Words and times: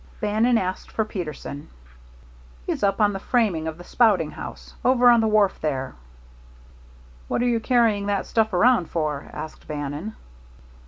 Bannon 0.19 0.57
asked 0.57 0.89
for 0.89 1.05
Peterson. 1.05 1.69
"He's 2.65 2.81
up 2.81 2.99
on 2.99 3.13
the 3.13 3.19
framing 3.19 3.67
of 3.67 3.77
the 3.77 3.83
spouting 3.83 4.31
house, 4.31 4.73
over 4.83 5.11
on 5.11 5.21
the 5.21 5.27
wharf 5.27 5.61
there." 5.61 5.93
"What 7.27 7.43
are 7.43 7.47
you 7.47 7.59
carrying 7.59 8.07
that 8.07 8.25
stuff 8.25 8.51
around 8.51 8.89
for?" 8.89 9.29
asked 9.31 9.67
Bannon. 9.67 10.15